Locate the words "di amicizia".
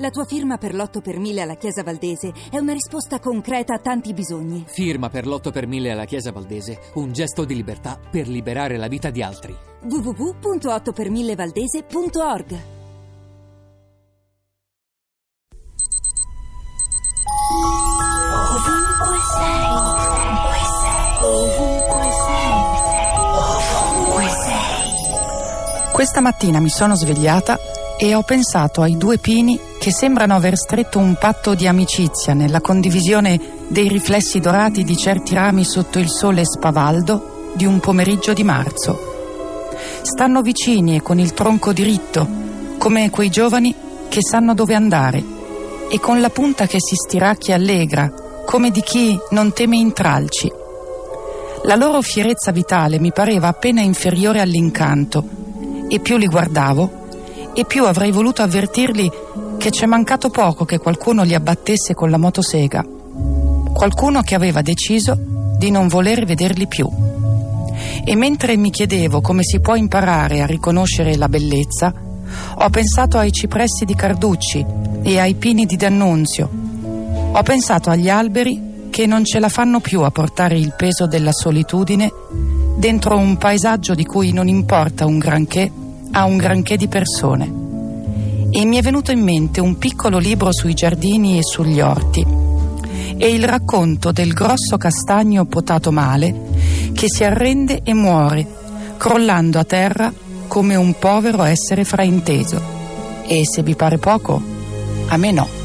31.54-32.32